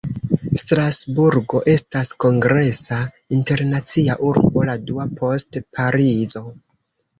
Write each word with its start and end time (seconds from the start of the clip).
Strasburgo 0.59 1.61
estas 1.73 2.13
kongresa 2.25 2.99
internacia 3.41 4.17
urbo, 4.33 4.67
la 4.73 4.79
dua 4.89 5.09
post 5.23 5.63
Parizo. 5.79 6.47